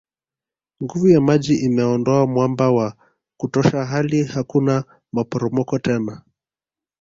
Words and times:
Nguvu 0.83 1.07
ya 1.09 1.21
maji 1.21 1.55
imeondoa 1.55 2.27
mwamba 2.27 2.71
wa 2.71 2.95
kutosha 3.37 3.85
hali 3.85 4.23
hakuna 4.23 4.83
maporomoko 5.13 5.79
tena 5.79 6.21